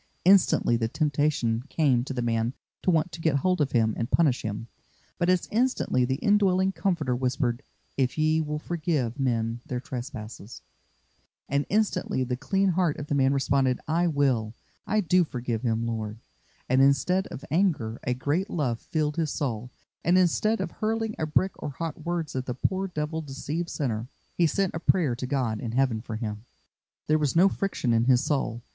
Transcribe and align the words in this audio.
Instantly 0.25 0.75
the 0.77 0.87
temptation 0.87 1.61
came 1.69 2.03
to 2.03 2.11
the 2.11 2.23
man 2.23 2.53
to 2.81 2.89
want 2.89 3.11
to 3.11 3.21
get 3.21 3.35
hold 3.35 3.61
of 3.61 3.73
him 3.73 3.93
and 3.95 4.09
punish 4.09 4.41
him, 4.41 4.65
but 5.19 5.29
as 5.29 5.47
instantly 5.51 6.05
the 6.05 6.15
indwelling 6.15 6.71
Comforter 6.71 7.15
whispered, 7.15 7.61
"If 7.97 8.17
ye 8.17 8.41
will 8.41 8.57
forgive 8.57 9.19
men 9.19 9.61
their 9.67 9.79
trespasses;" 9.79 10.63
and 11.47 11.67
instantly 11.69 12.23
the 12.23 12.35
clean 12.35 12.69
heart 12.69 12.97
of 12.97 13.05
the 13.09 13.13
man 13.13 13.31
responded, 13.31 13.79
"I 13.87 14.07
will, 14.07 14.55
I 14.87 15.01
do 15.01 15.23
forgive 15.23 15.61
him, 15.61 15.85
Lord;" 15.85 16.17
and 16.67 16.81
instead 16.81 17.27
of 17.27 17.45
anger 17.51 17.99
a 18.03 18.15
great 18.15 18.49
love 18.49 18.79
filled 18.79 19.17
his 19.17 19.29
soul, 19.29 19.69
and 20.03 20.17
instead 20.17 20.59
of 20.61 20.71
hurling 20.71 21.13
a 21.19 21.27
brick 21.27 21.51
or 21.61 21.69
hot 21.69 22.03
words 22.03 22.35
at 22.35 22.47
the 22.47 22.55
poor 22.55 22.87
Devil 22.87 23.21
deceived 23.21 23.69
sinner, 23.69 24.07
he 24.33 24.47
sent 24.47 24.73
a 24.73 24.79
prayer 24.79 25.15
to 25.15 25.27
God 25.27 25.59
in 25.59 25.73
Heaven 25.73 26.01
for 26.01 26.15
him. 26.15 26.43
There 27.05 27.19
was 27.19 27.35
no 27.35 27.47
friction 27.47 27.93
in 27.93 28.05
his 28.05 28.23
soul. 28.23 28.63